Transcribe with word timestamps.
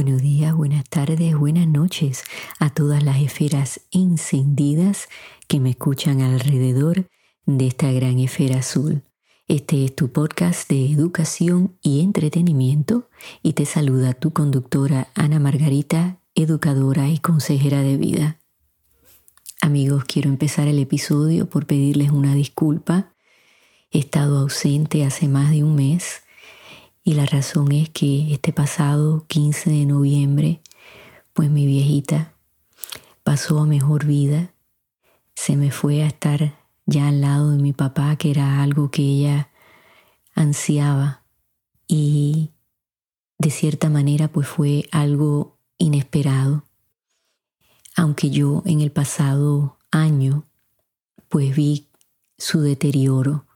Buenos 0.00 0.22
días, 0.22 0.54
buenas 0.54 0.88
tardes, 0.88 1.36
buenas 1.36 1.66
noches 1.66 2.22
a 2.60 2.70
todas 2.70 3.02
las 3.02 3.20
esferas 3.20 3.80
encendidas 3.90 5.08
que 5.48 5.58
me 5.58 5.70
escuchan 5.70 6.20
alrededor 6.20 7.08
de 7.46 7.66
esta 7.66 7.90
gran 7.90 8.20
esfera 8.20 8.60
azul. 8.60 9.02
Este 9.48 9.84
es 9.84 9.96
tu 9.96 10.12
podcast 10.12 10.70
de 10.70 10.86
educación 10.88 11.76
y 11.82 12.00
entretenimiento 12.00 13.10
y 13.42 13.54
te 13.54 13.66
saluda 13.66 14.12
tu 14.12 14.32
conductora 14.32 15.08
Ana 15.16 15.40
Margarita, 15.40 16.20
educadora 16.36 17.08
y 17.08 17.18
consejera 17.18 17.82
de 17.82 17.96
vida. 17.96 18.38
Amigos, 19.60 20.04
quiero 20.04 20.28
empezar 20.30 20.68
el 20.68 20.78
episodio 20.78 21.50
por 21.50 21.66
pedirles 21.66 22.12
una 22.12 22.36
disculpa. 22.36 23.14
He 23.90 23.98
estado 23.98 24.38
ausente 24.38 25.04
hace 25.04 25.26
más 25.26 25.50
de 25.50 25.64
un 25.64 25.74
mes 25.74 26.22
y 27.08 27.14
la 27.14 27.24
razón 27.24 27.72
es 27.72 27.88
que 27.88 28.34
este 28.34 28.52
pasado 28.52 29.24
15 29.28 29.70
de 29.70 29.86
noviembre, 29.86 30.60
pues 31.32 31.48
mi 31.48 31.64
viejita 31.64 32.34
pasó 33.22 33.60
a 33.60 33.64
mejor 33.64 34.04
vida, 34.04 34.52
se 35.34 35.56
me 35.56 35.70
fue 35.70 36.02
a 36.02 36.06
estar 36.06 36.58
ya 36.84 37.08
al 37.08 37.22
lado 37.22 37.52
de 37.52 37.62
mi 37.62 37.72
papá, 37.72 38.14
que 38.16 38.30
era 38.30 38.62
algo 38.62 38.90
que 38.90 39.00
ella 39.00 39.48
ansiaba 40.34 41.22
y 41.86 42.50
de 43.38 43.48
cierta 43.48 43.88
manera 43.88 44.28
pues 44.28 44.46
fue 44.46 44.86
algo 44.92 45.56
inesperado. 45.78 46.64
Aunque 47.96 48.28
yo 48.28 48.62
en 48.66 48.82
el 48.82 48.92
pasado 48.92 49.78
año 49.90 50.44
pues 51.30 51.56
vi 51.56 51.88
su 52.36 52.60
deterioro. 52.60 53.46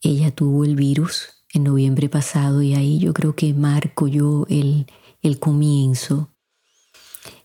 Ella 0.00 0.34
tuvo 0.34 0.64
el 0.64 0.76
virus 0.76 1.39
en 1.52 1.64
noviembre 1.64 2.08
pasado 2.08 2.62
y 2.62 2.74
ahí 2.74 2.98
yo 2.98 3.12
creo 3.12 3.34
que 3.34 3.52
marco 3.54 4.08
yo 4.08 4.46
el, 4.48 4.86
el 5.22 5.38
comienzo 5.38 6.34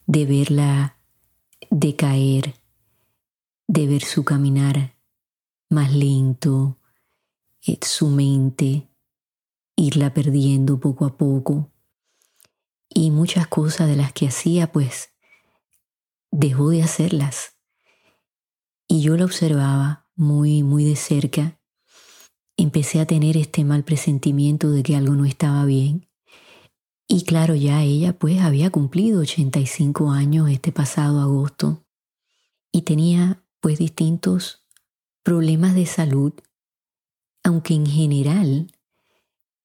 de 0.06 0.26
verla 0.26 1.00
decaer, 1.70 2.56
de 3.68 3.88
ver 3.88 4.04
su 4.04 4.24
caminar 4.24 4.96
más 5.70 5.92
lento, 5.94 6.80
eh, 7.66 7.80
su 7.82 8.08
mente, 8.08 8.88
irla 9.76 10.14
perdiendo 10.14 10.80
poco 10.80 11.06
a 11.06 11.18
poco. 11.18 11.72
Y 12.88 13.12
muchas 13.12 13.48
cosas 13.48 13.88
de 13.88 13.96
las 13.96 14.14
que 14.14 14.28
hacía, 14.28 14.72
pues, 14.72 15.10
dejó 16.32 16.70
de 16.70 16.84
hacerlas. 16.84 17.58
Y 18.88 19.02
yo 19.02 19.18
la 19.18 19.26
observaba 19.26 20.08
muy, 20.16 20.64
muy 20.64 20.86
de 20.86 20.96
cerca 20.96 21.60
empecé 22.66 23.00
a 23.00 23.06
tener 23.06 23.38
este 23.38 23.64
mal 23.64 23.84
presentimiento 23.84 24.72
de 24.72 24.84
que 24.84 24.96
algo 24.96 25.14
no 25.16 25.26
estaba 25.26 25.66
bien. 25.66 26.08
Y 27.08 27.24
claro, 27.24 27.54
ya 27.54 27.84
ella 27.84 28.18
pues 28.18 28.42
había 28.42 28.72
cumplido 28.72 29.22
85 29.22 30.12
años 30.12 30.50
este 30.50 30.72
pasado 30.72 31.22
agosto 31.22 31.86
y 32.72 32.82
tenía 32.82 33.44
pues 33.62 33.78
distintos 33.78 34.66
problemas 35.24 35.76
de 35.76 35.86
salud, 35.86 36.34
aunque 37.44 37.76
en 37.76 37.86
general 37.86 38.72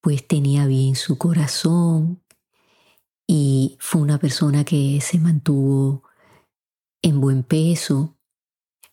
pues 0.02 0.26
tenía 0.26 0.66
bien 0.66 0.94
su 0.94 1.16
corazón 1.16 2.22
y 3.26 3.76
fue 3.80 4.02
una 4.02 4.18
persona 4.18 4.64
que 4.64 5.00
se 5.00 5.18
mantuvo 5.18 6.02
en 7.02 7.20
buen 7.20 7.44
peso, 7.44 8.18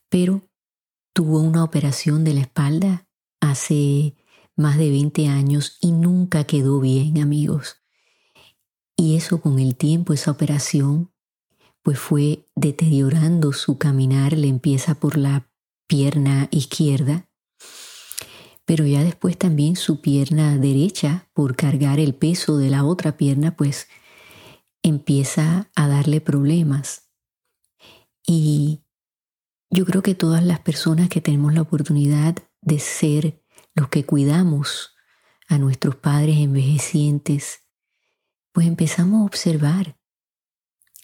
pero 0.08 0.42
tuvo 1.12 1.40
una 1.40 1.62
operación 1.62 2.24
de 2.24 2.34
la 2.34 2.40
espalda 2.40 3.07
hace 3.40 4.16
más 4.56 4.76
de 4.76 4.90
20 4.90 5.28
años 5.28 5.78
y 5.80 5.92
nunca 5.92 6.44
quedó 6.44 6.80
bien, 6.80 7.20
amigos. 7.20 7.76
Y 8.96 9.16
eso 9.16 9.40
con 9.40 9.58
el 9.60 9.76
tiempo, 9.76 10.12
esa 10.12 10.32
operación, 10.32 11.12
pues 11.82 11.98
fue 11.98 12.44
deteriorando 12.56 13.52
su 13.52 13.78
caminar, 13.78 14.32
le 14.32 14.48
empieza 14.48 14.96
por 14.96 15.16
la 15.16 15.48
pierna 15.86 16.48
izquierda, 16.50 17.28
pero 18.64 18.84
ya 18.84 19.02
después 19.02 19.38
también 19.38 19.76
su 19.76 20.00
pierna 20.00 20.58
derecha, 20.58 21.28
por 21.32 21.56
cargar 21.56 22.00
el 22.00 22.14
peso 22.14 22.58
de 22.58 22.68
la 22.68 22.84
otra 22.84 23.16
pierna, 23.16 23.56
pues 23.56 23.88
empieza 24.82 25.70
a 25.74 25.88
darle 25.88 26.20
problemas. 26.20 27.08
Y 28.26 28.82
yo 29.70 29.86
creo 29.86 30.02
que 30.02 30.14
todas 30.14 30.44
las 30.44 30.60
personas 30.60 31.08
que 31.08 31.20
tenemos 31.20 31.54
la 31.54 31.62
oportunidad 31.62 32.36
de 32.60 32.78
ser 32.78 33.42
los 33.74 33.88
que 33.88 34.04
cuidamos 34.04 34.94
a 35.48 35.58
nuestros 35.58 35.96
padres 35.96 36.38
envejecientes, 36.38 37.64
pues 38.52 38.66
empezamos 38.66 39.22
a 39.22 39.24
observar 39.24 39.98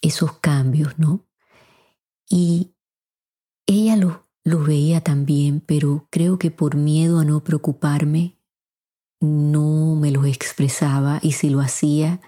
esos 0.03 0.38
cambios, 0.38 0.98
¿no? 0.98 1.26
Y 2.28 2.75
ella 3.66 3.97
los 3.97 4.25
lo 4.44 4.62
veía 4.62 5.00
también, 5.00 5.60
pero 5.60 6.06
creo 6.10 6.38
que 6.38 6.50
por 6.50 6.76
miedo 6.76 7.19
a 7.19 7.25
no 7.25 7.43
preocuparme, 7.43 8.38
no 9.20 9.97
me 9.97 10.10
los 10.10 10.26
expresaba 10.26 11.19
y 11.22 11.32
si 11.32 11.48
lo 11.48 11.60
hacía, 11.60 12.20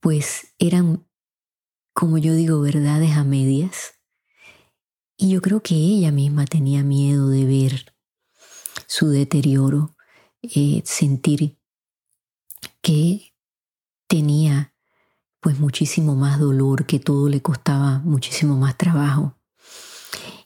pues 0.00 0.54
eran, 0.58 1.06
como 1.94 2.18
yo 2.18 2.34
digo, 2.34 2.60
verdades 2.60 3.16
a 3.16 3.24
medias. 3.24 3.94
Y 5.16 5.30
yo 5.30 5.40
creo 5.40 5.62
que 5.62 5.74
ella 5.74 6.12
misma 6.12 6.44
tenía 6.44 6.82
miedo 6.82 7.30
de 7.30 7.46
ver 7.46 7.96
su 8.88 9.10
deterioro, 9.10 9.94
eh, 10.42 10.82
sentir 10.84 11.58
que 12.80 13.34
tenía 14.08 14.72
pues 15.40 15.60
muchísimo 15.60 16.16
más 16.16 16.40
dolor, 16.40 16.86
que 16.86 16.98
todo 16.98 17.28
le 17.28 17.42
costaba 17.42 18.00
muchísimo 18.00 18.56
más 18.56 18.76
trabajo. 18.76 19.36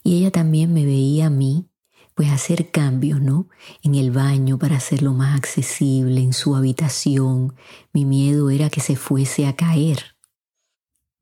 Y 0.02 0.19
ella 0.19 0.32
también 0.32 0.75
me 0.75 0.84
veía 0.84 1.26
a 1.26 1.31
mí 1.31 1.69
pues 2.14 2.31
hacer 2.31 2.70
cambios, 2.70 3.22
¿no? 3.22 3.48
En 3.82 3.94
el 3.94 4.10
baño 4.10 4.58
para 4.58 4.76
hacerlo 4.76 5.14
más 5.14 5.36
accesible, 5.36 6.20
en 6.20 6.32
su 6.32 6.54
habitación. 6.56 7.54
Mi 7.92 8.04
miedo 8.04 8.50
era 8.50 8.69
que 8.69 8.81
se 8.81 8.97
fuese 8.97 9.47
a 9.47 9.56
caer. 9.56 10.16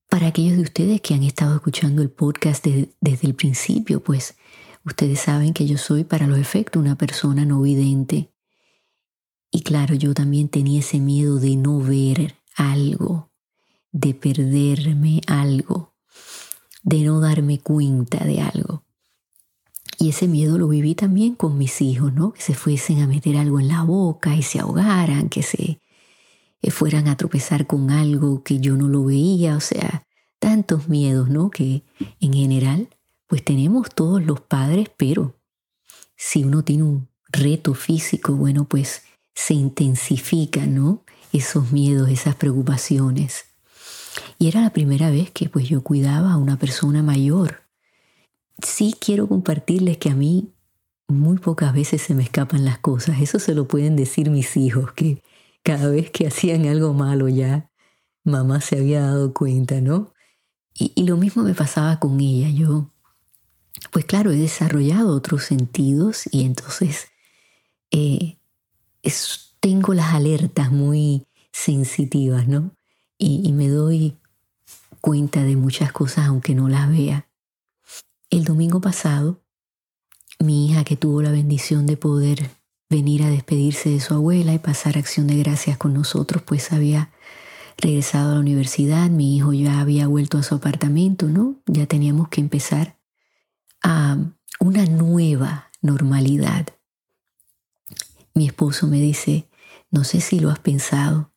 Para 0.08 0.28
aquellos 0.28 0.56
de 0.56 0.62
ustedes 0.62 1.00
que 1.00 1.14
han 1.14 1.22
estado 1.22 1.54
escuchando 1.54 2.02
el 2.02 2.10
podcast 2.10 2.64
desde 2.64 3.26
el 3.28 3.34
principio, 3.34 4.02
pues 4.02 4.34
Ustedes 4.84 5.20
saben 5.20 5.52
que 5.52 5.66
yo 5.66 5.76
soy 5.76 6.04
para 6.04 6.26
los 6.26 6.38
efectos 6.38 6.80
una 6.80 6.96
persona 6.96 7.44
no 7.44 7.60
vidente. 7.60 8.32
Y 9.50 9.62
claro, 9.62 9.94
yo 9.94 10.14
también 10.14 10.48
tenía 10.48 10.80
ese 10.80 11.00
miedo 11.00 11.38
de 11.38 11.56
no 11.56 11.80
ver 11.80 12.36
algo, 12.56 13.30
de 13.92 14.14
perderme 14.14 15.20
algo, 15.26 15.94
de 16.82 17.02
no 17.02 17.20
darme 17.20 17.58
cuenta 17.58 18.24
de 18.24 18.40
algo. 18.40 18.84
Y 19.98 20.08
ese 20.08 20.28
miedo 20.28 20.56
lo 20.56 20.68
viví 20.68 20.94
también 20.94 21.34
con 21.34 21.58
mis 21.58 21.82
hijos, 21.82 22.14
¿no? 22.14 22.32
Que 22.32 22.40
se 22.40 22.54
fuesen 22.54 23.02
a 23.02 23.06
meter 23.06 23.36
algo 23.36 23.60
en 23.60 23.68
la 23.68 23.82
boca 23.82 24.34
y 24.34 24.42
se 24.42 24.60
ahogaran, 24.60 25.28
que 25.28 25.42
se 25.42 25.80
eh, 26.62 26.70
fueran 26.70 27.06
a 27.08 27.16
tropezar 27.18 27.66
con 27.66 27.90
algo 27.90 28.42
que 28.42 28.60
yo 28.60 28.76
no 28.76 28.88
lo 28.88 29.04
veía, 29.04 29.56
o 29.56 29.60
sea, 29.60 30.06
tantos 30.38 30.88
miedos, 30.88 31.28
¿no? 31.28 31.50
Que 31.50 31.82
en 32.20 32.32
general 32.32 32.88
pues 33.30 33.44
tenemos 33.44 33.94
todos 33.94 34.20
los 34.26 34.40
padres, 34.40 34.90
pero 34.96 35.36
si 36.16 36.42
uno 36.42 36.64
tiene 36.64 36.82
un 36.82 37.08
reto 37.28 37.74
físico, 37.74 38.34
bueno, 38.34 38.64
pues 38.64 39.04
se 39.36 39.54
intensifican, 39.54 40.74
¿no? 40.74 41.04
Esos 41.32 41.70
miedos, 41.70 42.08
esas 42.10 42.34
preocupaciones. 42.34 43.44
Y 44.36 44.48
era 44.48 44.62
la 44.62 44.70
primera 44.70 45.10
vez 45.10 45.30
que 45.30 45.48
pues 45.48 45.68
yo 45.68 45.84
cuidaba 45.84 46.32
a 46.32 46.38
una 46.38 46.58
persona 46.58 47.04
mayor. 47.04 47.62
Sí 48.66 48.96
quiero 49.00 49.28
compartirles 49.28 49.98
que 49.98 50.10
a 50.10 50.16
mí 50.16 50.52
muy 51.06 51.38
pocas 51.38 51.72
veces 51.72 52.02
se 52.02 52.16
me 52.16 52.24
escapan 52.24 52.64
las 52.64 52.80
cosas. 52.80 53.20
Eso 53.20 53.38
se 53.38 53.54
lo 53.54 53.68
pueden 53.68 53.94
decir 53.94 54.28
mis 54.28 54.56
hijos, 54.56 54.92
que 54.92 55.22
cada 55.62 55.88
vez 55.88 56.10
que 56.10 56.26
hacían 56.26 56.66
algo 56.66 56.94
malo 56.94 57.28
ya, 57.28 57.70
mamá 58.24 58.60
se 58.60 58.76
había 58.76 59.02
dado 59.02 59.32
cuenta, 59.32 59.80
¿no? 59.80 60.14
Y, 60.74 60.92
y 60.96 61.04
lo 61.04 61.16
mismo 61.16 61.44
me 61.44 61.54
pasaba 61.54 62.00
con 62.00 62.18
ella. 62.18 62.48
Yo 62.50 62.90
pues 63.90 64.04
claro, 64.04 64.30
he 64.30 64.36
desarrollado 64.36 65.14
otros 65.14 65.44
sentidos 65.44 66.24
y 66.30 66.44
entonces 66.44 67.08
eh, 67.90 68.38
tengo 69.60 69.94
las 69.94 70.14
alertas 70.14 70.70
muy 70.70 71.26
sensitivas, 71.52 72.48
¿no? 72.48 72.72
Y, 73.18 73.42
y 73.44 73.52
me 73.52 73.68
doy 73.68 74.16
cuenta 75.00 75.42
de 75.42 75.56
muchas 75.56 75.92
cosas 75.92 76.26
aunque 76.26 76.54
no 76.54 76.68
las 76.68 76.90
vea. 76.90 77.28
El 78.30 78.44
domingo 78.44 78.80
pasado, 78.80 79.40
mi 80.38 80.66
hija 80.66 80.84
que 80.84 80.96
tuvo 80.96 81.22
la 81.22 81.30
bendición 81.30 81.86
de 81.86 81.96
poder 81.96 82.50
venir 82.88 83.22
a 83.22 83.30
despedirse 83.30 83.90
de 83.90 84.00
su 84.00 84.14
abuela 84.14 84.52
y 84.52 84.58
pasar 84.58 84.98
acción 84.98 85.26
de 85.26 85.36
gracias 85.36 85.78
con 85.78 85.94
nosotros, 85.94 86.42
pues 86.42 86.72
había 86.72 87.10
regresado 87.76 88.32
a 88.32 88.34
la 88.34 88.40
universidad, 88.40 89.08
mi 89.10 89.36
hijo 89.36 89.52
ya 89.52 89.80
había 89.80 90.06
vuelto 90.06 90.38
a 90.38 90.42
su 90.42 90.54
apartamento, 90.54 91.28
¿no? 91.28 91.56
Ya 91.66 91.86
teníamos 91.86 92.28
que 92.28 92.40
empezar 92.40 92.99
a 93.82 94.16
una 94.58 94.84
nueva 94.86 95.70
normalidad. 95.80 96.68
Mi 98.34 98.46
esposo 98.46 98.86
me 98.86 99.00
dice, 99.00 99.48
no 99.90 100.04
sé 100.04 100.20
si 100.20 100.40
lo 100.40 100.50
has 100.50 100.58
pensado, 100.58 101.32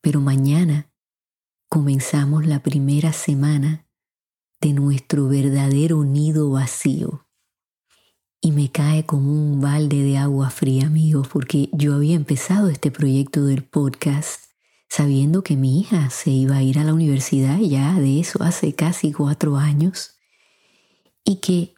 pero 0.00 0.20
mañana 0.20 0.90
comenzamos 1.68 2.46
la 2.46 2.62
primera 2.62 3.12
semana 3.12 3.86
de 4.60 4.72
nuestro 4.72 5.28
verdadero 5.28 6.04
nido 6.04 6.50
vacío. 6.50 7.26
Y 8.40 8.52
me 8.52 8.70
cae 8.70 9.06
como 9.06 9.32
un 9.32 9.60
balde 9.60 10.02
de 10.02 10.18
agua 10.18 10.50
fría, 10.50 10.86
amigos, 10.86 11.28
porque 11.28 11.68
yo 11.72 11.94
había 11.94 12.16
empezado 12.16 12.68
este 12.68 12.90
proyecto 12.90 13.44
del 13.44 13.64
podcast 13.64 14.52
sabiendo 14.88 15.42
que 15.42 15.56
mi 15.56 15.80
hija 15.80 16.10
se 16.10 16.30
iba 16.30 16.56
a 16.56 16.62
ir 16.62 16.78
a 16.78 16.84
la 16.84 16.92
universidad 16.92 17.58
ya 17.58 17.94
de 17.94 18.20
eso 18.20 18.42
hace 18.42 18.74
casi 18.74 19.10
cuatro 19.10 19.56
años 19.56 20.16
y 21.24 21.36
que 21.36 21.74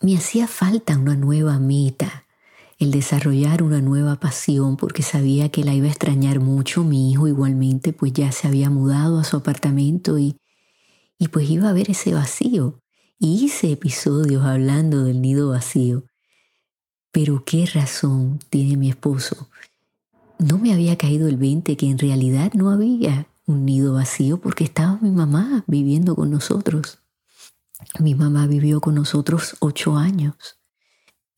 me 0.00 0.16
hacía 0.16 0.46
falta 0.46 0.98
una 0.98 1.16
nueva 1.16 1.58
meta, 1.58 2.26
el 2.78 2.90
desarrollar 2.90 3.62
una 3.62 3.80
nueva 3.80 4.16
pasión 4.16 4.76
porque 4.76 5.02
sabía 5.02 5.48
que 5.48 5.64
la 5.64 5.74
iba 5.74 5.86
a 5.86 5.90
extrañar 5.90 6.40
mucho. 6.40 6.84
Mi 6.84 7.10
hijo 7.10 7.28
igualmente 7.28 7.92
pues 7.92 8.12
ya 8.12 8.32
se 8.32 8.48
había 8.48 8.70
mudado 8.70 9.18
a 9.18 9.24
su 9.24 9.36
apartamento 9.36 10.18
y, 10.18 10.36
y 11.18 11.28
pues 11.28 11.48
iba 11.48 11.68
a 11.68 11.72
ver 11.72 11.90
ese 11.90 12.12
vacío. 12.12 12.80
Y 13.18 13.44
hice 13.44 13.72
episodios 13.72 14.44
hablando 14.44 15.04
del 15.04 15.22
nido 15.22 15.50
vacío. 15.50 16.04
Pero 17.12 17.44
qué 17.44 17.64
razón 17.66 18.40
tiene 18.50 18.76
mi 18.76 18.90
esposo 18.90 19.48
no 20.38 20.58
me 20.58 20.72
había 20.72 20.96
caído 20.96 21.28
el 21.28 21.36
20 21.36 21.76
que 21.76 21.88
en 21.88 21.98
realidad 21.98 22.52
no 22.54 22.70
había 22.70 23.26
un 23.46 23.64
nido 23.64 23.94
vacío 23.94 24.38
porque 24.38 24.64
estaba 24.64 24.98
mi 25.00 25.10
mamá 25.10 25.64
viviendo 25.66 26.14
con 26.14 26.30
nosotros. 26.30 26.98
Mi 27.98 28.14
mamá 28.14 28.46
vivió 28.46 28.80
con 28.80 28.94
nosotros 28.94 29.56
ocho 29.60 29.96
años 29.96 30.58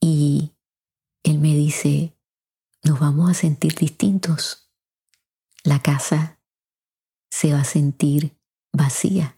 y 0.01 0.53
él 1.23 1.39
me 1.39 1.55
dice, 1.55 2.17
nos 2.83 3.01
vamos 3.01 3.31
a 3.31 3.35
sentir 3.35 3.75
distintos. 3.75 4.71
La 5.65 5.81
casa 5.81 6.39
se 7.31 7.53
va 7.53 7.61
a 7.61 7.65
sentir 7.65 8.37
vacía. 8.73 9.37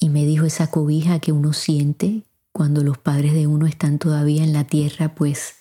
Y 0.00 0.08
me 0.08 0.24
dijo 0.24 0.44
esa 0.44 0.70
cobija 0.70 1.20
que 1.20 1.32
uno 1.32 1.52
siente 1.52 2.24
cuando 2.52 2.82
los 2.82 2.98
padres 2.98 3.34
de 3.34 3.46
uno 3.46 3.66
están 3.66 3.98
todavía 3.98 4.42
en 4.42 4.52
la 4.52 4.64
tierra, 4.64 5.14
pues 5.14 5.56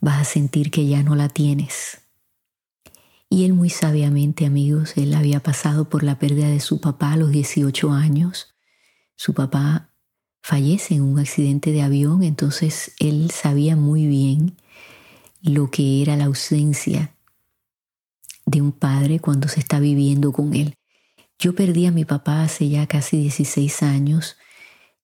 vas 0.00 0.20
a 0.20 0.24
sentir 0.24 0.70
que 0.70 0.86
ya 0.86 1.02
no 1.02 1.14
la 1.14 1.28
tienes. 1.28 2.02
Y 3.28 3.44
él 3.44 3.52
muy 3.52 3.70
sabiamente, 3.70 4.46
amigos, 4.46 4.96
él 4.96 5.14
había 5.14 5.40
pasado 5.40 5.88
por 5.88 6.02
la 6.02 6.18
pérdida 6.18 6.48
de 6.48 6.60
su 6.60 6.80
papá 6.80 7.12
a 7.12 7.16
los 7.16 7.30
18 7.30 7.90
años. 7.92 8.54
Su 9.22 9.34
papá 9.34 9.92
fallece 10.42 10.94
en 10.94 11.02
un 11.02 11.18
accidente 11.18 11.72
de 11.72 11.82
avión, 11.82 12.22
entonces 12.22 12.92
él 12.98 13.30
sabía 13.30 13.76
muy 13.76 14.06
bien 14.06 14.56
lo 15.42 15.70
que 15.70 16.00
era 16.00 16.16
la 16.16 16.24
ausencia 16.24 17.14
de 18.46 18.62
un 18.62 18.72
padre 18.72 19.20
cuando 19.20 19.46
se 19.48 19.60
está 19.60 19.78
viviendo 19.78 20.32
con 20.32 20.54
él. 20.54 20.72
Yo 21.38 21.54
perdí 21.54 21.84
a 21.84 21.92
mi 21.92 22.06
papá 22.06 22.44
hace 22.44 22.70
ya 22.70 22.86
casi 22.86 23.18
16 23.18 23.82
años 23.82 24.38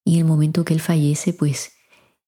y 0.03 0.15
en 0.15 0.21
el 0.21 0.25
momento 0.25 0.65
que 0.65 0.73
él 0.73 0.81
fallece, 0.81 1.31
pues 1.31 1.73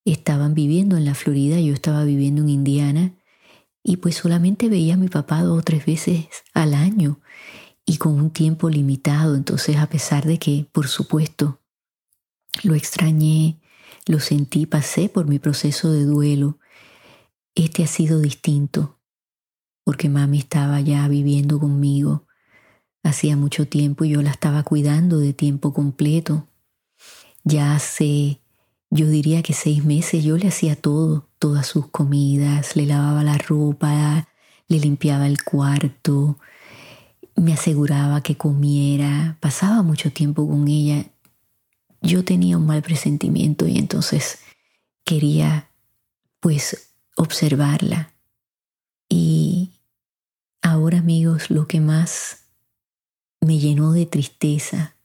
estaban 0.05 0.53
viviendo 0.53 0.95
en 0.95 1.05
la 1.05 1.15
Florida, 1.15 1.59
yo 1.59 1.73
estaba 1.73 2.03
viviendo 2.03 2.43
en 2.43 2.49
Indiana 2.49 3.15
y 3.81 3.97
pues 3.97 4.15
solamente 4.15 4.69
veía 4.69 4.93
a 4.93 4.97
mi 4.97 5.07
papá 5.07 5.41
dos 5.41 5.57
o 5.57 5.63
tres 5.63 5.87
veces 5.87 6.27
al 6.53 6.75
año 6.75 7.19
y 7.83 7.97
con 7.97 8.13
un 8.13 8.29
tiempo 8.29 8.69
limitado. 8.69 9.35
Entonces, 9.35 9.77
a 9.77 9.89
pesar 9.89 10.27
de 10.27 10.37
que, 10.37 10.67
por 10.71 10.87
supuesto, 10.87 11.58
lo 12.63 12.75
extrañé, 12.75 13.59
lo 14.05 14.19
sentí, 14.19 14.65
pasé 14.65 15.09
por 15.09 15.27
mi 15.27 15.39
proceso 15.39 15.91
de 15.91 16.05
duelo, 16.05 16.59
este 17.55 17.83
ha 17.83 17.87
sido 17.87 18.19
distinto, 18.19 18.99
porque 19.83 20.09
mami 20.09 20.39
estaba 20.39 20.79
ya 20.81 21.07
viviendo 21.07 21.59
conmigo 21.59 22.25
hacía 23.03 23.35
mucho 23.35 23.67
tiempo 23.67 24.05
y 24.05 24.09
yo 24.09 24.21
la 24.21 24.31
estaba 24.31 24.63
cuidando 24.63 25.19
de 25.19 25.33
tiempo 25.33 25.73
completo. 25.73 26.47
Ya 27.43 27.75
hace 27.75 28.41
yo 28.91 29.07
diría 29.07 29.43
que 29.43 29.53
seis 29.53 29.85
meses 29.85 30.23
yo 30.23 30.37
le 30.37 30.47
hacía 30.47 30.75
todo, 30.75 31.27
todas 31.37 31.67
sus 31.67 31.87
comidas, 31.87 32.75
le 32.75 32.85
lavaba 32.87 33.23
la 33.23 33.37
ropa, 33.37 34.27
le 34.67 34.79
limpiaba 34.79 35.27
el 35.27 35.43
cuarto, 35.43 36.39
me 37.35 37.53
aseguraba 37.53 38.21
que 38.21 38.35
comiera, 38.35 39.37
pasaba 39.39 39.83
mucho 39.83 40.11
tiempo 40.11 40.47
con 40.47 40.67
ella. 40.67 41.05
Yo 42.01 42.23
tenía 42.23 42.57
un 42.57 42.65
mal 42.65 42.81
presentimiento 42.81 43.67
y 43.67 43.77
entonces 43.77 44.39
quería 45.03 45.69
pues 46.39 46.93
observarla. 47.15 48.13
Y 49.09 49.71
ahora 50.61 50.99
amigos, 50.99 51.49
lo 51.49 51.67
que 51.67 51.81
más 51.81 52.45
me 53.41 53.59
llenó 53.59 53.91
de 53.91 54.05
tristeza 54.05 54.95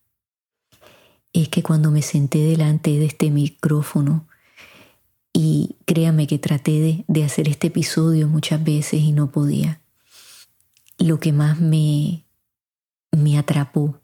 es 1.32 1.48
que 1.48 1.62
cuando 1.62 1.90
me 1.90 2.02
senté 2.02 2.38
delante 2.38 2.90
de 2.98 3.06
este 3.06 3.30
micrófono, 3.30 4.28
y 5.36 5.74
créame 5.84 6.28
que 6.28 6.38
traté 6.38 7.04
de, 7.08 7.24
hacer 7.24 7.48
este 7.48 7.66
episodio 7.66 8.28
muchas 8.28 8.62
veces 8.62 9.00
y 9.00 9.12
no 9.12 9.32
podía, 9.32 9.80
lo 10.96 11.18
que 11.18 11.32
más 11.32 11.58
me, 11.58 12.24
me 13.10 13.36
atrapó 13.36 14.00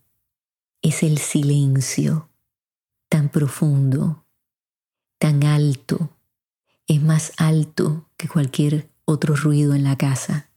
es 0.82 1.04
el 1.04 1.18
silencio 1.18 2.29
tan 3.10 3.28
profundo, 3.28 4.24
tan 5.18 5.44
alto, 5.44 6.16
es 6.86 7.02
más 7.02 7.32
alto 7.36 8.08
que 8.16 8.28
cualquier 8.28 8.88
otro 9.04 9.34
ruido 9.34 9.74
en 9.74 9.82
la 9.84 9.98
casa. 9.98 10.48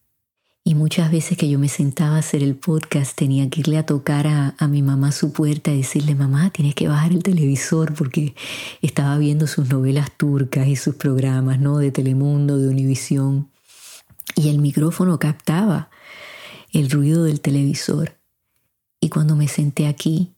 Y 0.64 0.76
muchas 0.76 1.12
veces 1.12 1.38
que 1.38 1.50
yo 1.50 1.60
me 1.60 1.68
sentaba 1.68 2.16
a 2.16 2.20
hacer 2.20 2.42
el 2.42 2.56
podcast 2.56 3.18
tenía 3.18 3.50
que 3.50 3.62
irle 3.62 3.78
a 3.78 3.86
tocar 3.86 4.28
a, 4.28 4.68
mi 4.68 4.82
mamá 4.82 5.12
su 5.12 5.34
puerta 5.34 5.72
y 5.72 5.78
decirle, 5.78 6.16
mamá, 6.16 6.52
tienes 6.52 6.76
que 6.76 6.88
bajar 6.88 7.12
el 7.12 7.24
televisor 7.24 7.94
porque 7.96 8.36
estaba 8.82 9.18
viendo 9.18 9.48
sus 9.48 9.68
novelas 9.68 10.12
turcas 10.16 10.68
y 10.68 10.76
sus 10.76 10.96
programas, 10.96 11.60
¿no? 11.60 11.80
De 11.80 11.92
Telemundo, 11.92 12.58
de 12.60 12.70
Univisión. 12.70 13.50
Y 14.36 14.50
el 14.50 14.60
micrófono 14.60 15.19
captaba 15.19 15.90
el 16.72 16.90
ruido 16.90 17.24
del 17.26 17.42
televisor. 17.42 18.18
Y 19.02 19.10
cuando 19.10 19.36
me 19.36 19.48
senté 19.48 19.88
aquí, 19.88 20.33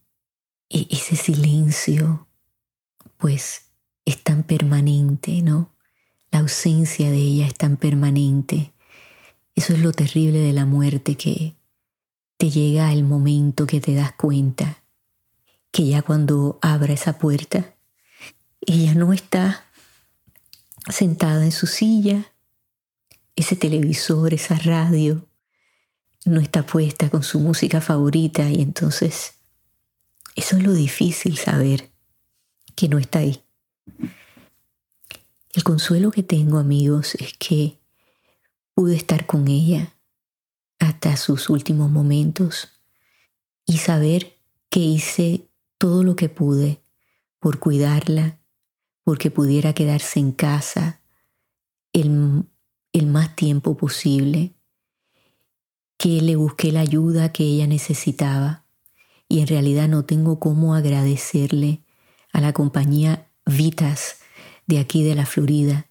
ese 0.70 1.16
silencio, 1.16 2.28
pues 3.18 3.64
es 4.06 4.24
tan 4.24 4.44
permanente, 4.44 5.42
¿no? 5.42 5.74
La 6.32 6.40
ausencia 6.40 7.10
de 7.12 7.18
ella 7.18 7.48
es 7.48 7.56
tan 7.56 7.78
permanente 7.78 8.74
eso 9.56 9.72
es 9.72 9.80
lo 9.80 9.94
terrible 9.94 10.40
de 10.40 10.52
la 10.52 10.66
muerte 10.66 11.16
que 11.16 11.56
te 12.38 12.50
llega 12.50 12.92
el 12.92 13.06
momento 13.06 13.66
que 13.66 13.80
te 13.80 13.96
das 13.96 14.12
cuenta 14.12 14.84
que 15.72 15.88
ya 15.88 16.02
cuando 16.02 16.60
abra 16.62 16.94
esa 16.94 17.18
puerta, 17.18 17.74
ella 18.60 18.94
no 18.96 19.14
está 19.14 19.66
sentada 20.90 21.46
en 21.46 21.54
su 21.54 21.68
silla, 21.68 22.34
ese 23.38 23.56
televisor, 23.56 24.34
esa 24.34 24.56
radio, 24.56 25.26
no 26.26 26.42
está 26.42 26.66
puesta 26.66 27.10
con 27.10 27.24
su 27.24 27.40
música 27.40 27.80
favorita 27.80 28.50
y 28.50 28.62
entonces 28.62 29.35
eso 30.36 30.58
es 30.58 30.64
lo 30.64 30.74
difícil 30.74 31.38
saber 31.38 31.92
que 32.76 32.90
no 32.90 33.00
está 33.00 33.20
ahí. 33.20 33.42
El 35.54 35.64
consuelo 35.64 36.12
que 36.12 36.24
tengo 36.24 36.58
amigos 36.58 37.16
es 37.16 37.34
que 37.38 37.80
pude 38.74 38.98
estar 38.98 39.26
con 39.26 39.48
ella 39.48 39.94
hasta 40.80 41.16
sus 41.16 41.50
últimos 41.50 41.90
momentos 41.90 42.68
y 43.66 43.78
saber 43.78 44.38
que 44.70 44.82
hice 44.82 45.48
todo 45.78 46.04
lo 46.04 46.18
que 46.18 46.28
pude 46.28 46.82
por 47.40 47.60
cuidarla, 47.60 48.38
porque 49.06 49.32
pudiera 49.32 49.74
quedarse 49.74 50.20
en 50.20 50.34
casa 50.34 51.00
el, 51.94 52.44
el 52.92 53.08
más 53.08 53.36
tiempo 53.38 53.78
posible, 53.78 54.54
que 55.98 56.22
le 56.22 56.36
busqué 56.36 56.74
la 56.74 56.82
ayuda 56.82 57.32
que 57.32 57.44
ella 57.44 57.68
necesitaba 57.68 58.65
y 59.28 59.40
en 59.40 59.48
realidad 59.48 59.88
no 59.88 60.06
tengo 60.06 60.40
cómo 60.40 60.76
agradecerle 60.76 61.84
a 62.32 62.42
la 62.42 62.54
compañía 62.54 63.28
Vitas 63.46 64.18
de 64.66 64.80
aquí 64.80 65.04
de 65.04 65.16
la 65.16 65.26
Florida 65.26 65.88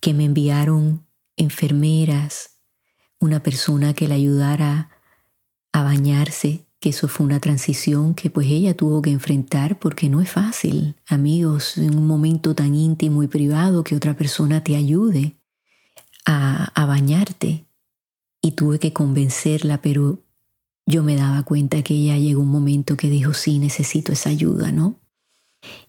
que 0.00 0.14
me 0.14 0.24
enviaron 0.24 1.06
enfermeras, 1.36 2.58
una 3.18 3.42
persona 3.42 3.94
que 3.94 4.06
la 4.06 4.16
ayudara 4.16 4.90
a 5.72 5.82
bañarse, 5.82 6.66
que 6.78 6.90
eso 6.90 7.08
fue 7.08 7.24
una 7.24 7.40
transición 7.40 8.14
que 8.14 8.28
pues 8.28 8.46
ella 8.48 8.76
tuvo 8.76 9.00
que 9.00 9.10
enfrentar 9.10 9.78
porque 9.78 10.10
no 10.10 10.20
es 10.20 10.30
fácil, 10.30 10.96
amigos, 11.06 11.78
en 11.78 11.96
un 11.96 12.06
momento 12.06 12.54
tan 12.54 12.74
íntimo 12.74 13.22
y 13.22 13.28
privado 13.28 13.82
que 13.82 13.96
otra 13.96 14.14
persona 14.14 14.62
te 14.62 14.76
ayude 14.76 15.38
a, 16.26 16.66
a 16.80 16.86
bañarte. 16.86 17.64
Y 18.42 18.52
tuve 18.52 18.78
que 18.78 18.92
convencerla, 18.92 19.80
pero 19.80 20.23
yo 20.86 21.02
me 21.02 21.16
daba 21.16 21.42
cuenta 21.44 21.82
que 21.82 21.94
ella 21.94 22.18
llegó 22.18 22.42
un 22.42 22.50
momento 22.50 22.96
que 22.96 23.08
dijo, 23.08 23.32
sí, 23.32 23.58
necesito 23.58 24.12
esa 24.12 24.30
ayuda, 24.30 24.70
¿no? 24.70 25.00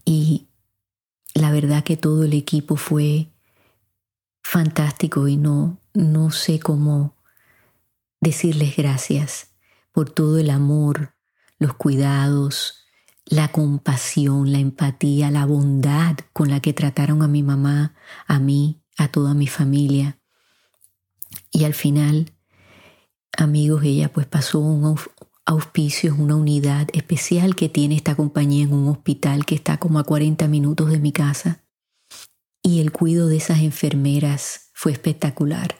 Y 0.05 0.47
la 1.33 1.51
verdad 1.51 1.83
que 1.83 1.97
todo 1.97 2.23
el 2.23 2.33
equipo 2.33 2.77
fue 2.77 3.33
fantástico 4.41 5.27
y 5.27 5.37
no, 5.37 5.81
no 5.93 6.31
sé 6.31 6.59
cómo 6.59 7.15
decirles 8.21 8.75
gracias 8.77 9.51
por 9.91 10.09
todo 10.09 10.39
el 10.39 10.49
amor, 10.49 11.15
los 11.59 11.73
cuidados, 11.73 12.85
la 13.25 13.51
compasión, 13.51 14.51
la 14.51 14.59
empatía, 14.59 15.31
la 15.31 15.45
bondad 15.45 16.17
con 16.31 16.49
la 16.49 16.59
que 16.59 16.73
trataron 16.73 17.21
a 17.21 17.27
mi 17.27 17.43
mamá, 17.43 17.95
a 18.27 18.39
mí, 18.39 18.81
a 18.97 19.07
toda 19.09 19.33
mi 19.33 19.47
familia. 19.47 20.19
Y 21.51 21.63
al 21.63 21.73
final, 21.73 22.34
amigos, 23.37 23.83
ella 23.83 24.11
pues 24.11 24.25
pasó 24.25 24.59
un 24.59 24.97
auspicio, 25.45 26.15
una 26.15 26.35
unidad 26.35 26.87
especial 26.93 27.55
que 27.55 27.69
tiene 27.69 27.95
esta 27.95 28.15
compañía 28.15 28.63
en 28.63 28.73
un 28.73 28.89
hospital 28.89 29.45
que 29.45 29.55
está 29.55 29.77
como 29.77 29.99
a 29.99 30.03
40 30.03 30.47
minutos 30.47 30.89
de 30.89 30.99
mi 30.99 31.11
casa. 31.11 31.63
Y 32.61 32.81
el 32.81 32.91
cuidado 32.91 33.27
de 33.27 33.37
esas 33.37 33.61
enfermeras 33.61 34.71
fue 34.73 34.91
espectacular. 34.91 35.75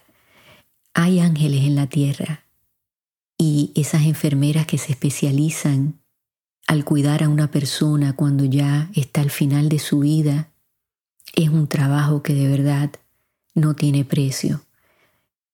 Hay 0.93 1.19
ángeles 1.19 1.63
en 1.65 1.75
la 1.75 1.87
tierra 1.87 2.45
y 3.37 3.71
esas 3.75 4.03
enfermeras 4.03 4.65
que 4.65 4.77
se 4.77 4.91
especializan 4.91 5.99
al 6.67 6.85
cuidar 6.85 7.23
a 7.23 7.29
una 7.29 7.51
persona 7.51 8.13
cuando 8.15 8.45
ya 8.45 8.89
está 8.95 9.21
al 9.21 9.29
final 9.29 9.69
de 9.69 9.79
su 9.79 9.99
vida 9.99 10.51
es 11.35 11.49
un 11.49 11.67
trabajo 11.67 12.23
que 12.23 12.33
de 12.33 12.47
verdad 12.47 12.91
no 13.53 13.75
tiene 13.75 14.05
precio 14.05 14.61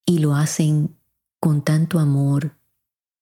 y 0.05 0.19
lo 0.19 0.35
hacen 0.35 0.95
con 1.41 1.63
tanto 1.63 1.97
amor, 1.97 2.55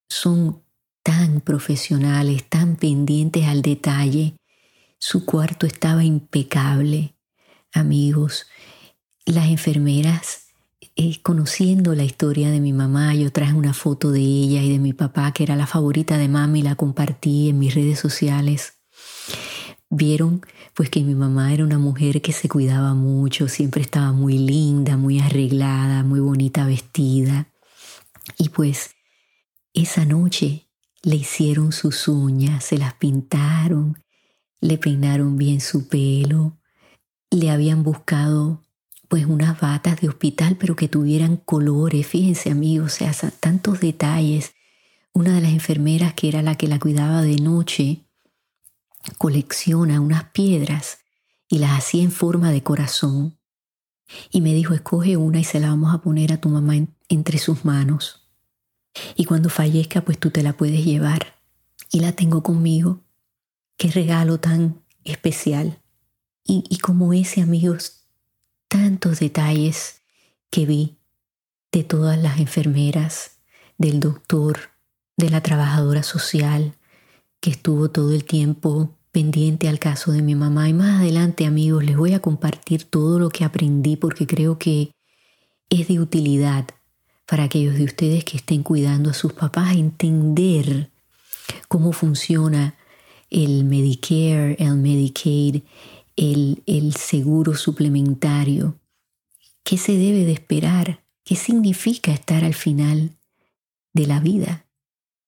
son 0.09 0.61
tan 1.03 1.39
profesionales, 1.39 2.43
tan 2.49 2.75
pendientes 2.75 3.45
al 3.45 3.61
detalle. 3.61 4.35
Su 4.99 5.25
cuarto 5.25 5.65
estaba 5.65 6.03
impecable, 6.03 7.15
amigos. 7.73 8.45
Las 9.25 9.47
enfermeras, 9.47 10.47
eh, 10.97 11.21
conociendo 11.21 11.95
la 11.95 12.03
historia 12.03 12.51
de 12.51 12.59
mi 12.59 12.73
mamá, 12.73 13.15
yo 13.15 13.31
traje 13.31 13.53
una 13.53 13.73
foto 13.73 14.11
de 14.11 14.19
ella 14.19 14.61
y 14.63 14.69
de 14.69 14.79
mi 14.79 14.91
papá, 14.91 15.31
que 15.31 15.43
era 15.43 15.55
la 15.55 15.65
favorita 15.65 16.17
de 16.17 16.27
mami, 16.27 16.61
la 16.61 16.75
compartí 16.75 17.47
en 17.47 17.57
mis 17.57 17.73
redes 17.73 17.99
sociales. 17.99 18.73
Vieron 19.89 20.41
pues 20.73 20.89
que 20.89 21.03
mi 21.03 21.15
mamá 21.15 21.53
era 21.53 21.63
una 21.63 21.79
mujer 21.79 22.21
que 22.21 22.33
se 22.33 22.49
cuidaba 22.49 22.93
mucho, 22.95 23.47
siempre 23.47 23.81
estaba 23.81 24.11
muy 24.11 24.37
linda, 24.37 24.97
muy 24.97 25.19
arreglada, 25.19 26.03
muy 26.03 26.19
bonita 26.19 26.65
vestida. 26.65 27.48
Y 28.37 28.49
pues 28.49 28.95
esa 29.73 30.05
noche 30.05 30.67
le 31.01 31.15
hicieron 31.15 31.71
sus 31.71 32.07
uñas, 32.07 32.65
se 32.65 32.77
las 32.77 32.93
pintaron, 32.95 34.03
le 34.61 34.77
peinaron 34.77 35.37
bien 35.37 35.61
su 35.61 35.87
pelo, 35.87 36.57
le 37.31 37.49
habían 37.49 37.83
buscado 37.83 38.63
pues 39.07 39.25
unas 39.25 39.59
batas 39.59 40.01
de 40.01 40.07
hospital 40.09 40.57
pero 40.57 40.75
que 40.75 40.87
tuvieran 40.87 41.37
colores, 41.37 42.05
fíjense 42.05 42.51
amigos, 42.51 43.01
o 43.01 43.11
sea, 43.11 43.31
tantos 43.39 43.79
detalles. 43.79 44.53
Una 45.13 45.33
de 45.33 45.41
las 45.41 45.51
enfermeras 45.51 46.13
que 46.13 46.27
era 46.29 46.41
la 46.41 46.55
que 46.55 46.67
la 46.67 46.79
cuidaba 46.79 47.21
de 47.21 47.37
noche 47.37 48.05
colecciona 49.17 49.99
unas 49.99 50.25
piedras 50.25 50.99
y 51.47 51.57
las 51.57 51.77
hacía 51.77 52.03
en 52.03 52.11
forma 52.11 52.51
de 52.51 52.61
corazón. 52.61 53.37
Y 54.31 54.41
me 54.41 54.53
dijo, 54.53 54.73
escoge 54.73 55.17
una 55.17 55.39
y 55.39 55.43
se 55.43 55.59
la 55.59 55.69
vamos 55.69 55.93
a 55.93 56.01
poner 56.01 56.33
a 56.33 56.41
tu 56.41 56.49
mamá 56.49 56.75
entre 57.09 57.37
sus 57.39 57.65
manos. 57.65 58.18
Y 59.15 59.25
cuando 59.25 59.49
fallezca, 59.49 60.01
pues 60.01 60.17
tú 60.17 60.31
te 60.31 60.43
la 60.43 60.53
puedes 60.53 60.83
llevar. 60.83 61.39
Y 61.91 61.99
la 61.99 62.11
tengo 62.13 62.43
conmigo. 62.43 63.01
Qué 63.77 63.89
regalo 63.89 64.39
tan 64.39 64.81
especial. 65.03 65.79
Y, 66.43 66.79
como 66.79 67.13
ese, 67.13 67.41
amigos, 67.41 68.07
tantos 68.67 69.19
detalles 69.19 70.01
que 70.49 70.65
vi 70.65 70.97
de 71.71 71.83
todas 71.83 72.17
las 72.17 72.39
enfermeras, 72.39 73.37
del 73.77 73.99
doctor, 73.99 74.71
de 75.15 75.29
la 75.29 75.41
trabajadora 75.41 76.01
social, 76.01 76.73
que 77.39 77.51
estuvo 77.51 77.91
todo 77.91 78.13
el 78.13 78.25
tiempo 78.25 78.97
pendiente 79.11 79.69
al 79.69 79.77
caso 79.77 80.11
de 80.11 80.23
mi 80.23 80.33
mamá. 80.33 80.67
Y 80.69 80.73
más 80.73 81.01
adelante, 81.01 81.45
amigos, 81.45 81.83
les 81.83 81.95
voy 81.95 82.13
a 82.13 82.19
compartir 82.19 82.85
todo 82.85 83.19
lo 83.19 83.29
que 83.29 83.45
aprendí 83.45 83.95
porque 83.95 84.25
creo 84.25 84.57
que 84.57 84.91
es 85.69 85.87
de 85.87 85.99
utilidad 85.99 86.65
para 87.29 87.43
aquellos 87.43 87.75
de 87.75 87.83
ustedes 87.83 88.25
que 88.25 88.37
estén 88.37 88.63
cuidando 88.63 89.11
a 89.11 89.13
sus 89.13 89.33
papás, 89.33 89.75
entender 89.75 90.89
cómo 91.67 91.91
funciona 91.91 92.75
el 93.29 93.65
Medicare, 93.65 94.55
el 94.57 94.75
Medicaid, 94.75 95.61
el, 96.15 96.63
el 96.65 96.95
seguro 96.95 97.55
suplementario, 97.55 98.79
qué 99.63 99.77
se 99.77 99.91
debe 99.91 100.25
de 100.25 100.31
esperar, 100.31 101.03
qué 101.23 101.35
significa 101.35 102.11
estar 102.11 102.43
al 102.43 102.55
final 102.55 103.11
de 103.93 104.07
la 104.07 104.19
vida. 104.19 104.65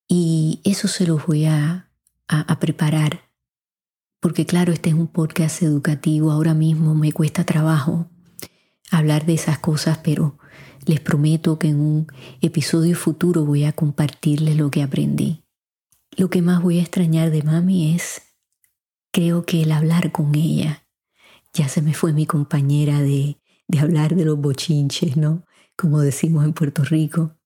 Y 0.08 0.60
eso 0.64 0.88
se 0.88 1.06
los 1.06 1.28
voy 1.28 1.46
a, 1.46 1.92
a, 2.28 2.42
a 2.42 2.60
preparar, 2.60 3.30
porque 4.20 4.48
claro, 4.48 4.74
este 4.74 4.90
es 4.90 4.96
un 4.96 5.08
podcast 5.08 5.62
educativo, 5.62 6.32
ahora 6.32 6.56
mismo 6.56 6.96
me 6.96 7.12
cuesta 7.12 7.44
trabajo 7.44 8.10
hablar 8.90 9.28
de 9.28 9.36
esas 9.36 9.60
cosas, 9.60 10.00
pero 10.00 10.41
les 10.92 11.00
prometo 11.00 11.58
que 11.58 11.70
en 11.70 11.80
un 11.80 12.08
episodio 12.42 12.98
futuro 12.98 13.46
voy 13.46 13.64
a 13.64 13.72
compartirles 13.72 14.58
lo 14.58 14.70
que 14.70 14.84
aprendí. 14.84 15.42
Lo 16.18 16.30
que 16.30 16.42
más 16.42 16.62
voy 16.62 16.80
a 16.80 16.82
extrañar 16.82 17.32
de 17.32 17.44
mami 17.44 17.96
es, 17.96 18.22
creo 19.14 19.46
que 19.46 19.64
el 19.64 19.72
hablar 19.72 20.12
con 20.12 20.36
ella. 20.36 20.86
Ya 21.54 21.70
se 21.70 21.82
me 21.82 21.94
fue 21.94 22.12
mi 22.12 22.26
compañera 22.26 23.02
de, 23.02 23.38
de 23.70 23.80
hablar 23.80 24.16
de 24.16 24.26
los 24.26 24.38
bochinches, 24.38 25.16
¿no? 25.16 25.46
Como 25.78 26.02
decimos 26.02 26.44
en 26.44 26.52
Puerto 26.52 26.84
Rico. 26.84 27.38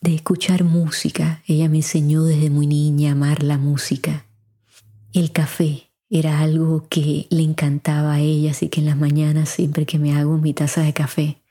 De 0.00 0.14
escuchar 0.14 0.62
música. 0.62 1.42
Ella 1.48 1.68
me 1.68 1.78
enseñó 1.78 2.22
desde 2.22 2.50
muy 2.50 2.68
niña 2.68 3.08
a 3.08 3.12
amar 3.14 3.42
la 3.42 3.58
música. 3.58 4.26
El 5.12 5.32
café 5.32 5.90
era 6.08 6.38
algo 6.38 6.86
que 6.88 7.26
le 7.30 7.42
encantaba 7.42 8.14
a 8.14 8.20
ella, 8.20 8.52
así 8.52 8.68
que 8.68 8.78
en 8.78 8.86
las 8.86 8.96
mañanas 8.96 9.48
siempre 9.48 9.86
que 9.86 9.98
me 9.98 10.14
hago 10.14 10.38
mi 10.38 10.54
taza 10.54 10.82
de 10.82 10.92
café, 10.92 11.43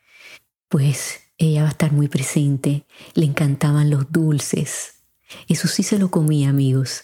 pues 0.74 1.20
ella 1.38 1.62
va 1.62 1.68
a 1.68 1.72
estar 1.72 1.92
muy 1.92 2.08
presente. 2.08 2.88
Le 3.14 3.28
encantaban 3.28 3.92
los 3.92 4.12
dulces. 4.12 5.04
Eso 5.48 5.68
sí 5.68 5.84
se 5.84 6.00
lo 6.00 6.10
comía, 6.10 6.50
amigos. 6.50 7.04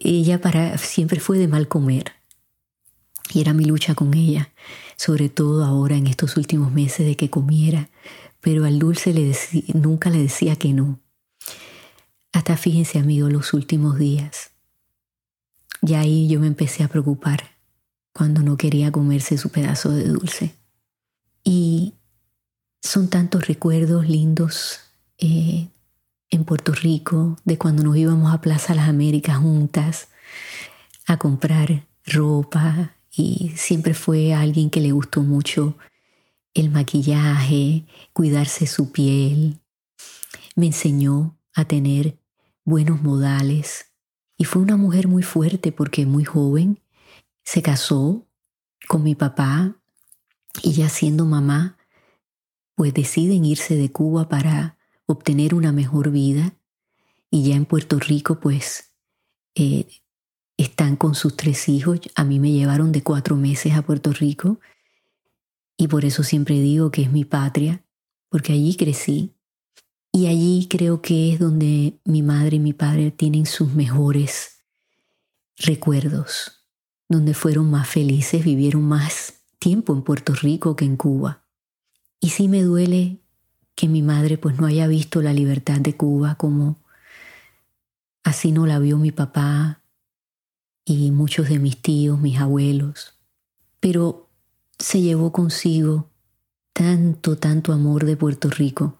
Ella 0.00 0.40
para 0.40 0.76
siempre 0.76 1.20
fue 1.20 1.38
de 1.38 1.46
mal 1.46 1.68
comer. 1.68 2.14
Y 3.32 3.42
era 3.42 3.52
mi 3.52 3.64
lucha 3.64 3.94
con 3.94 4.12
ella, 4.12 4.52
sobre 4.96 5.28
todo 5.28 5.64
ahora 5.64 5.94
en 5.94 6.08
estos 6.08 6.36
últimos 6.36 6.72
meses 6.72 7.06
de 7.06 7.16
que 7.16 7.30
comiera, 7.30 7.90
pero 8.40 8.64
al 8.64 8.80
dulce 8.80 9.14
le 9.14 9.32
nunca 9.74 10.10
le 10.10 10.18
decía 10.18 10.56
que 10.56 10.72
no. 10.72 10.98
Hasta 12.32 12.56
fíjense, 12.56 12.98
amigos, 12.98 13.32
los 13.32 13.54
últimos 13.54 14.00
días. 14.00 14.50
Y 15.80 15.94
ahí 15.94 16.26
yo 16.26 16.40
me 16.40 16.48
empecé 16.48 16.82
a 16.82 16.88
preocupar 16.88 17.56
cuando 18.12 18.42
no 18.42 18.56
quería 18.56 18.90
comerse 18.90 19.38
su 19.38 19.50
pedazo 19.50 19.92
de 19.92 20.08
dulce. 20.08 20.56
Y 21.44 21.94
son 22.80 23.08
tantos 23.08 23.46
recuerdos 23.46 24.08
lindos 24.08 24.80
eh, 25.18 25.68
en 26.30 26.44
Puerto 26.44 26.72
Rico 26.72 27.36
de 27.44 27.58
cuando 27.58 27.82
nos 27.82 27.96
íbamos 27.96 28.32
a 28.32 28.40
Plaza 28.40 28.74
Las 28.74 28.88
Américas 28.88 29.38
juntas 29.38 30.08
a 31.06 31.16
comprar 31.18 31.86
ropa 32.04 32.94
y 33.10 33.52
siempre 33.56 33.94
fue 33.94 34.34
alguien 34.34 34.70
que 34.70 34.80
le 34.80 34.92
gustó 34.92 35.22
mucho 35.22 35.76
el 36.54 36.70
maquillaje, 36.70 37.84
cuidarse 38.12 38.66
su 38.66 38.92
piel. 38.92 39.58
Me 40.54 40.66
enseñó 40.66 41.36
a 41.54 41.64
tener 41.64 42.18
buenos 42.64 43.02
modales 43.02 43.86
y 44.36 44.44
fue 44.44 44.62
una 44.62 44.76
mujer 44.76 45.08
muy 45.08 45.22
fuerte 45.22 45.72
porque 45.72 46.06
muy 46.06 46.24
joven 46.24 46.80
se 47.42 47.62
casó 47.62 48.26
con 48.86 49.02
mi 49.02 49.14
papá 49.14 49.76
y 50.62 50.72
ya 50.72 50.88
siendo 50.88 51.24
mamá 51.24 51.77
pues 52.78 52.94
deciden 52.94 53.44
irse 53.44 53.74
de 53.74 53.90
Cuba 53.90 54.28
para 54.28 54.78
obtener 55.06 55.52
una 55.52 55.72
mejor 55.72 56.12
vida 56.12 56.54
y 57.28 57.42
ya 57.42 57.56
en 57.56 57.64
Puerto 57.64 57.98
Rico 57.98 58.38
pues 58.38 58.92
eh, 59.56 59.88
están 60.56 60.94
con 60.94 61.16
sus 61.16 61.36
tres 61.36 61.68
hijos. 61.68 61.98
A 62.14 62.22
mí 62.22 62.38
me 62.38 62.52
llevaron 62.52 62.92
de 62.92 63.02
cuatro 63.02 63.34
meses 63.34 63.72
a 63.74 63.82
Puerto 63.82 64.12
Rico 64.12 64.60
y 65.76 65.88
por 65.88 66.04
eso 66.04 66.22
siempre 66.22 66.60
digo 66.60 66.92
que 66.92 67.02
es 67.02 67.10
mi 67.10 67.24
patria, 67.24 67.84
porque 68.28 68.52
allí 68.52 68.76
crecí 68.76 69.34
y 70.12 70.28
allí 70.28 70.68
creo 70.70 71.02
que 71.02 71.32
es 71.32 71.40
donde 71.40 71.98
mi 72.04 72.22
madre 72.22 72.58
y 72.58 72.60
mi 72.60 72.74
padre 72.74 73.10
tienen 73.10 73.46
sus 73.46 73.74
mejores 73.74 74.62
recuerdos, 75.56 76.64
donde 77.08 77.34
fueron 77.34 77.72
más 77.72 77.88
felices, 77.88 78.44
vivieron 78.44 78.84
más 78.84 79.34
tiempo 79.58 79.92
en 79.94 80.02
Puerto 80.02 80.32
Rico 80.32 80.76
que 80.76 80.84
en 80.84 80.96
Cuba. 80.96 81.47
Y 82.20 82.30
sí 82.30 82.48
me 82.48 82.62
duele 82.62 83.18
que 83.74 83.88
mi 83.88 84.02
madre 84.02 84.38
pues 84.38 84.58
no 84.58 84.66
haya 84.66 84.86
visto 84.88 85.22
la 85.22 85.32
libertad 85.32 85.80
de 85.80 85.96
Cuba 85.96 86.34
como 86.34 86.78
así 88.24 88.52
no 88.52 88.66
la 88.66 88.78
vio 88.78 88.98
mi 88.98 89.12
papá 89.12 89.82
y 90.84 91.10
muchos 91.10 91.48
de 91.48 91.58
mis 91.58 91.80
tíos, 91.80 92.18
mis 92.18 92.38
abuelos. 92.38 93.14
Pero 93.78 94.28
se 94.78 95.00
llevó 95.00 95.32
consigo 95.32 96.08
tanto, 96.72 97.36
tanto 97.36 97.72
amor 97.72 98.04
de 98.04 98.16
Puerto 98.16 98.50
Rico 98.50 98.98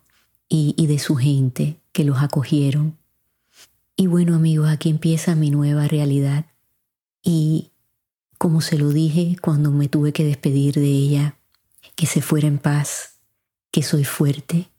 y, 0.48 0.74
y 0.76 0.86
de 0.86 0.98
su 0.98 1.16
gente 1.16 1.80
que 1.92 2.04
los 2.04 2.18
acogieron. 2.22 2.96
Y 3.96 4.06
bueno 4.06 4.36
amigos, 4.36 4.68
aquí 4.68 4.90
empieza 4.90 5.34
mi 5.34 5.50
nueva 5.50 5.88
realidad. 5.88 6.46
Y 7.22 7.72
como 8.38 8.60
se 8.60 8.78
lo 8.78 8.90
dije 8.90 9.36
cuando 9.42 9.72
me 9.72 9.88
tuve 9.88 10.12
que 10.12 10.24
despedir 10.24 10.74
de 10.74 10.86
ella, 10.86 11.37
que 11.94 12.06
se 12.06 12.22
fuera 12.22 12.46
en 12.46 12.58
paz, 12.58 13.18
que 13.70 13.82
soy 13.82 14.04
fuerte, 14.04 14.70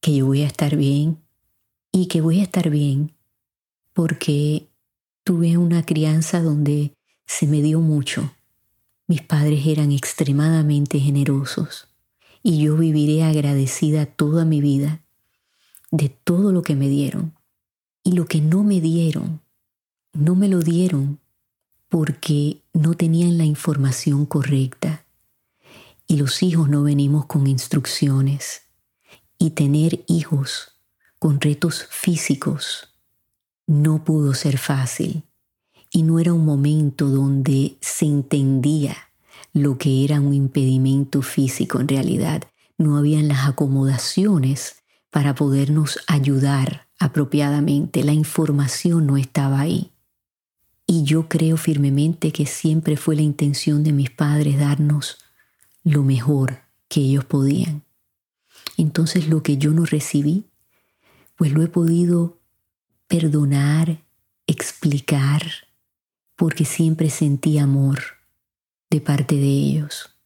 que 0.00 0.14
yo 0.14 0.26
voy 0.26 0.42
a 0.42 0.46
estar 0.46 0.76
bien 0.76 1.22
y 1.92 2.06
que 2.06 2.20
voy 2.20 2.40
a 2.40 2.44
estar 2.44 2.70
bien 2.70 3.12
porque 3.92 4.68
tuve 5.24 5.56
una 5.56 5.84
crianza 5.84 6.42
donde 6.42 6.94
se 7.26 7.46
me 7.46 7.62
dio 7.62 7.80
mucho. 7.80 8.32
Mis 9.06 9.22
padres 9.22 9.66
eran 9.66 9.92
extremadamente 9.92 11.00
generosos 11.00 11.88
y 12.42 12.62
yo 12.62 12.76
viviré 12.76 13.22
agradecida 13.24 14.06
toda 14.06 14.44
mi 14.44 14.60
vida 14.60 15.02
de 15.90 16.08
todo 16.08 16.52
lo 16.52 16.62
que 16.62 16.76
me 16.76 16.88
dieron. 16.88 17.34
Y 18.02 18.12
lo 18.12 18.26
que 18.26 18.40
no 18.40 18.62
me 18.64 18.80
dieron, 18.80 19.40
no 20.12 20.34
me 20.34 20.48
lo 20.48 20.60
dieron 20.60 21.18
porque 21.88 22.62
no 22.72 22.94
tenían 22.94 23.36
la 23.36 23.44
información 23.44 24.24
correcta. 24.24 25.04
Y 26.10 26.16
los 26.16 26.42
hijos 26.42 26.68
no 26.68 26.82
venimos 26.82 27.26
con 27.26 27.46
instrucciones. 27.46 28.62
Y 29.38 29.50
tener 29.50 30.04
hijos 30.08 30.72
con 31.20 31.40
retos 31.40 31.86
físicos 31.88 32.88
no 33.68 34.02
pudo 34.02 34.34
ser 34.34 34.58
fácil. 34.58 35.22
Y 35.92 36.02
no 36.02 36.18
era 36.18 36.32
un 36.32 36.44
momento 36.44 37.06
donde 37.06 37.76
se 37.80 38.06
entendía 38.06 38.96
lo 39.52 39.78
que 39.78 40.04
era 40.04 40.20
un 40.20 40.34
impedimento 40.34 41.22
físico 41.22 41.78
en 41.78 41.86
realidad. 41.86 42.42
No 42.76 42.96
habían 42.96 43.28
las 43.28 43.46
acomodaciones 43.46 44.82
para 45.10 45.36
podernos 45.36 46.00
ayudar 46.08 46.88
apropiadamente. 46.98 48.02
La 48.02 48.14
información 48.14 49.06
no 49.06 49.16
estaba 49.16 49.60
ahí. 49.60 49.92
Y 50.88 51.04
yo 51.04 51.28
creo 51.28 51.56
firmemente 51.56 52.32
que 52.32 52.46
siempre 52.46 52.96
fue 52.96 53.14
la 53.14 53.22
intención 53.22 53.84
de 53.84 53.92
mis 53.92 54.10
padres 54.10 54.58
darnos 54.58 55.18
lo 55.84 56.02
mejor 56.02 56.60
que 56.88 57.00
ellos 57.00 57.24
podían. 57.24 57.84
Entonces 58.76 59.28
lo 59.28 59.42
que 59.42 59.56
yo 59.56 59.72
no 59.72 59.84
recibí, 59.84 60.46
pues 61.36 61.52
lo 61.52 61.62
he 61.62 61.68
podido 61.68 62.38
perdonar, 63.06 64.02
explicar, 64.46 65.42
porque 66.36 66.64
siempre 66.64 67.10
sentí 67.10 67.58
amor 67.58 68.00
de 68.88 69.00
parte 69.00 69.36
de 69.36 69.48
ellos. 69.48 70.16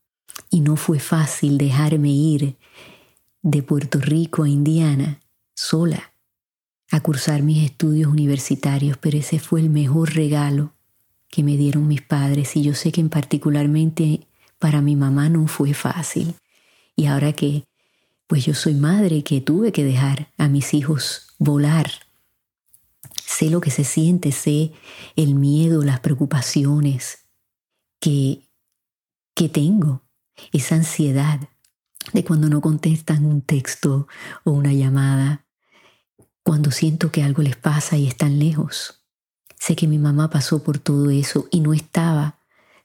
Y 0.50 0.60
no 0.60 0.76
fue 0.76 1.00
fácil 1.00 1.58
dejarme 1.58 2.10
ir 2.10 2.56
de 3.42 3.62
Puerto 3.62 3.98
Rico 4.00 4.44
a 4.44 4.48
Indiana 4.48 5.20
sola 5.54 6.12
a 6.90 7.00
cursar 7.00 7.42
mis 7.42 7.64
estudios 7.64 8.10
universitarios, 8.10 8.96
pero 8.98 9.18
ese 9.18 9.38
fue 9.38 9.60
el 9.60 9.70
mejor 9.70 10.14
regalo 10.14 10.72
que 11.28 11.42
me 11.42 11.56
dieron 11.56 11.88
mis 11.88 12.02
padres 12.02 12.54
y 12.56 12.62
yo 12.62 12.74
sé 12.74 12.92
que 12.92 13.00
en 13.00 13.08
particularmente 13.08 14.26
para 14.64 14.80
mi 14.80 14.96
mamá 14.96 15.28
no 15.28 15.46
fue 15.46 15.74
fácil. 15.74 16.36
Y 16.96 17.04
ahora 17.04 17.34
que 17.34 17.66
pues 18.26 18.46
yo 18.46 18.54
soy 18.54 18.72
madre 18.72 19.22
que 19.22 19.42
tuve 19.42 19.72
que 19.72 19.84
dejar 19.84 20.32
a 20.38 20.48
mis 20.48 20.72
hijos 20.72 21.34
volar, 21.38 21.90
sé 23.26 23.50
lo 23.50 23.60
que 23.60 23.70
se 23.70 23.84
siente, 23.84 24.32
sé 24.32 24.72
el 25.16 25.34
miedo, 25.34 25.84
las 25.84 26.00
preocupaciones 26.00 27.26
que, 28.00 28.48
que 29.34 29.50
tengo, 29.50 30.00
esa 30.50 30.76
ansiedad 30.76 31.40
de 32.14 32.24
cuando 32.24 32.48
no 32.48 32.62
contestan 32.62 33.26
un 33.26 33.42
texto 33.42 34.08
o 34.44 34.52
una 34.52 34.72
llamada, 34.72 35.44
cuando 36.42 36.70
siento 36.70 37.12
que 37.12 37.22
algo 37.22 37.42
les 37.42 37.56
pasa 37.56 37.98
y 37.98 38.06
están 38.06 38.38
lejos. 38.38 39.04
Sé 39.58 39.76
que 39.76 39.86
mi 39.86 39.98
mamá 39.98 40.30
pasó 40.30 40.62
por 40.62 40.78
todo 40.78 41.10
eso 41.10 41.48
y 41.50 41.60
no 41.60 41.74
estaba 41.74 42.38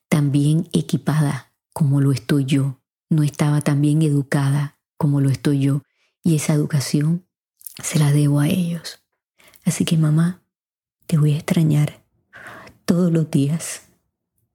tan 0.09 0.33
bien 0.33 0.67
equipada 0.73 1.48
como 1.79 2.01
lo 2.01 2.11
estoy 2.11 2.43
yo, 2.43 2.81
no 3.09 3.23
estaba 3.23 3.61
tan 3.61 3.79
bien 3.79 4.01
educada 4.01 4.77
como 4.97 5.21
lo 5.21 5.29
estoy 5.29 5.61
yo 5.61 5.83
y 6.21 6.35
esa 6.35 6.53
educación 6.53 7.25
se 7.81 7.99
la 7.99 8.11
debo 8.11 8.41
a 8.41 8.49
ellos. 8.49 9.01
Así 9.63 9.85
que 9.85 9.97
mamá, 9.97 10.43
te 11.07 11.17
voy 11.17 11.31
a 11.31 11.37
extrañar 11.37 12.03
todos 12.83 13.13
los 13.13 13.31
días 13.31 13.83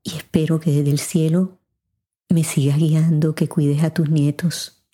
y 0.02 0.16
espero 0.16 0.60
que 0.60 0.70
desde 0.70 0.90
el 0.90 0.98
cielo 0.98 1.58
me 2.28 2.44
sigas 2.44 2.76
guiando, 2.76 3.34
que 3.34 3.48
cuides 3.48 3.82
a 3.84 3.94
tus 3.94 4.10
nietos. 4.10 4.84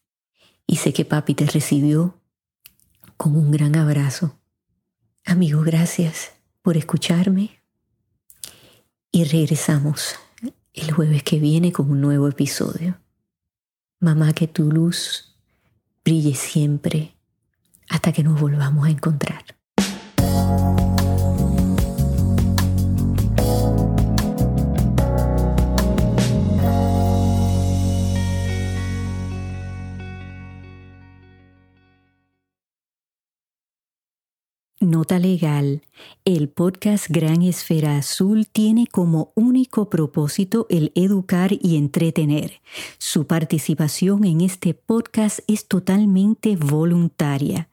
Y 0.69 0.77
sé 0.77 0.93
que 0.93 1.05
papi 1.05 1.35
te 1.35 1.47
recibió 1.47 2.23
con 3.17 3.35
un 3.35 3.51
gran 3.51 3.75
abrazo. 3.75 4.39
Amigo, 5.25 5.63
gracias 5.63 6.31
por 6.63 6.77
escucharme. 6.77 7.61
Y 9.11 9.25
regresamos 9.25 10.15
el 10.75 10.93
jueves 10.93 11.23
que 11.23 11.39
viene 11.39 11.73
con 11.73 11.91
un 11.91 12.01
nuevo 12.01 12.29
episodio. 12.29 12.99
Mamá, 13.99 14.33
que 14.33 14.47
tu 14.47 14.71
luz 14.71 15.37
brille 16.05 16.35
siempre 16.35 17.17
hasta 17.89 18.13
que 18.13 18.23
nos 18.23 18.41
volvamos 18.41 18.87
a 18.87 18.91
encontrar. 18.91 19.60
Nota 34.83 35.19
legal. 35.19 35.83
El 36.25 36.49
podcast 36.49 37.09
Gran 37.11 37.43
Esfera 37.43 37.99
Azul 37.99 38.49
tiene 38.49 38.87
como 38.87 39.31
único 39.35 39.91
propósito 39.91 40.67
el 40.71 40.91
educar 40.95 41.53
y 41.53 41.77
entretener. 41.77 42.63
Su 42.97 43.27
participación 43.27 44.25
en 44.25 44.41
este 44.41 44.73
podcast 44.73 45.41
es 45.49 45.69
totalmente 45.69 46.57
voluntaria. 46.57 47.69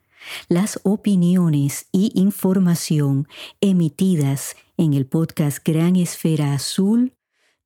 Las 0.50 0.82
opiniones 0.84 1.88
y 1.93 2.12
información 2.13 3.30
emitidas 3.62 4.58
en 4.76 4.93
el 4.93 5.06
podcast 5.06 5.65
Gran 5.65 5.96
Esfera 5.96 6.54
Azul 6.54 7.13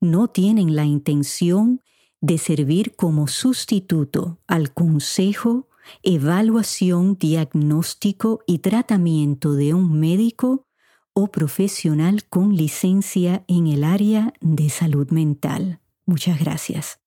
no 0.00 0.28
tienen 0.28 0.76
la 0.76 0.84
intención 0.84 1.80
de 2.20 2.38
servir 2.38 2.94
como 2.94 3.26
sustituto 3.26 4.38
al 4.46 4.72
consejo 4.72 5.66
evaluación, 6.02 7.16
diagnóstico 7.16 8.40
y 8.46 8.58
tratamiento 8.58 9.54
de 9.54 9.74
un 9.74 9.98
médico 9.98 10.66
o 11.12 11.30
profesional 11.30 12.24
con 12.28 12.56
licencia 12.56 13.44
en 13.48 13.66
el 13.66 13.84
área 13.84 14.32
de 14.40 14.70
salud 14.70 15.10
mental. 15.10 15.80
Muchas 16.06 16.40
gracias. 16.40 17.01